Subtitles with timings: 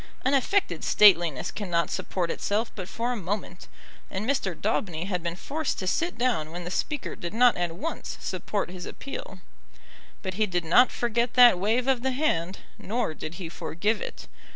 [0.25, 3.67] An affected stateliness cannot support itself but for a moment;
[4.09, 4.59] and Mr.
[4.59, 8.71] Daubeny had been forced to sit down when the Speaker did not at once support
[8.71, 9.41] his appeal.
[10.23, 14.25] But he did not forget that wave of the hand, nor did he forgive it.